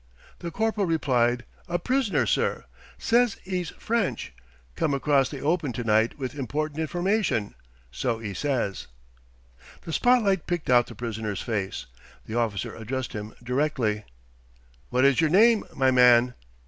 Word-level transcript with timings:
The 0.39 0.49
corporal 0.49 0.87
replied: 0.87 1.45
"A 1.67 1.77
prisoner, 1.77 2.25
sir 2.25 2.65
sez 2.97 3.37
'e's 3.45 3.69
French 3.77 4.33
come 4.75 4.95
across 4.95 5.29
the 5.29 5.41
open 5.41 5.73
to 5.73 5.83
night 5.83 6.17
with 6.17 6.33
important 6.33 6.79
information 6.79 7.53
so 7.91 8.19
'e 8.19 8.33
sez." 8.33 8.87
The 9.81 9.93
spot 9.93 10.23
light 10.23 10.47
picked 10.47 10.71
out 10.71 10.87
the 10.87 10.95
prisoner's 10.95 11.43
face. 11.43 11.85
The 12.25 12.33
officer 12.33 12.75
addressed 12.75 13.13
him 13.13 13.35
directly. 13.43 14.03
"What 14.89 15.05
is 15.05 15.21
your 15.21 15.29
name, 15.29 15.65
my 15.75 15.91
man?" 15.91 16.33